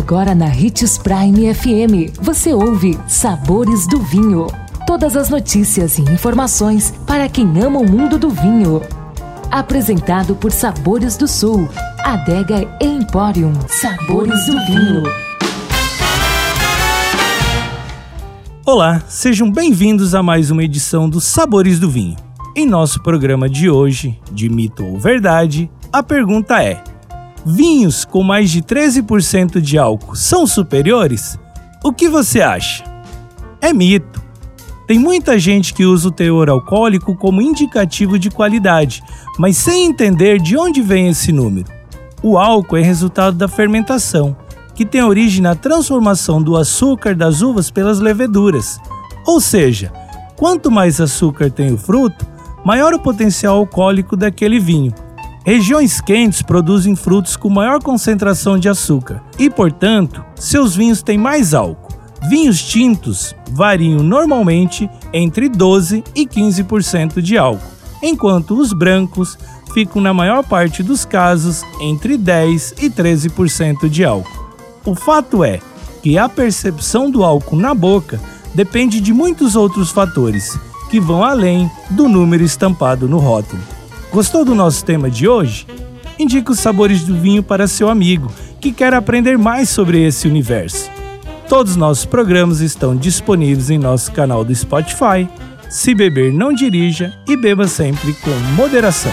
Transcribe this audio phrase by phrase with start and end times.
[0.00, 4.46] Agora na Ritz Prime FM, você ouve Sabores do Vinho.
[4.86, 8.80] Todas as notícias e informações para quem ama o mundo do vinho.
[9.50, 11.68] Apresentado por Sabores do Sul,
[12.02, 13.52] Adega Emporium.
[13.68, 15.02] Sabores do Vinho.
[18.64, 22.16] Olá, sejam bem-vindos a mais uma edição dos Sabores do Vinho.
[22.56, 26.82] Em nosso programa de hoje, de mito ou verdade, a pergunta é:
[27.44, 31.38] vinhos com mais de 13% de álcool são superiores?
[31.82, 32.84] O que você acha?
[33.60, 34.22] É mito.
[34.86, 39.02] Tem muita gente que usa o teor alcoólico como indicativo de qualidade,
[39.38, 41.70] mas sem entender de onde vem esse número.
[42.22, 44.36] O álcool é resultado da fermentação,
[44.74, 48.80] que tem origem na transformação do açúcar das uvas pelas leveduras.
[49.24, 49.92] Ou seja,
[50.36, 52.26] quanto mais açúcar tem o fruto,
[52.64, 54.92] maior o potencial alcoólico daquele vinho.
[55.50, 61.54] Regiões quentes produzem frutos com maior concentração de açúcar e, portanto, seus vinhos têm mais
[61.54, 61.92] álcool.
[62.28, 67.66] Vinhos tintos variam normalmente entre 12 e 15% de álcool,
[68.00, 69.36] enquanto os brancos
[69.74, 74.50] ficam, na maior parte dos casos, entre 10 e 13% de álcool.
[74.86, 75.58] O fato é
[76.00, 78.20] que a percepção do álcool na boca
[78.54, 80.56] depende de muitos outros fatores
[80.88, 83.79] que vão além do número estampado no rótulo.
[84.12, 85.66] Gostou do nosso tema de hoje?
[86.18, 88.30] Indique os sabores do vinho para seu amigo
[88.60, 90.90] que quer aprender mais sobre esse universo.
[91.48, 95.28] Todos os nossos programas estão disponíveis em nosso canal do Spotify.
[95.68, 99.12] Se beber, não dirija e beba sempre com moderação.